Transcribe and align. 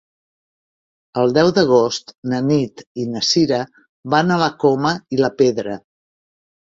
El 1.23 1.33
deu 1.37 1.49
d'agost 1.57 2.13
na 2.31 2.39
Nit 2.45 2.81
i 3.03 3.05
na 3.15 3.21
Sira 3.27 3.59
van 4.15 4.33
a 4.37 4.39
la 4.45 4.49
Coma 4.65 4.95
i 5.17 5.21
la 5.21 5.31
Pedra. 5.43 5.77